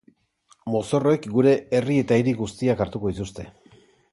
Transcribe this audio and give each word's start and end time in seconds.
Mozorroek 0.75 1.27
gure 1.35 1.53
herri 1.79 1.99
eta 2.05 2.17
hiri 2.23 2.33
guztiak 2.43 2.81
hartuko 2.87 3.13
dituzte. 3.13 3.47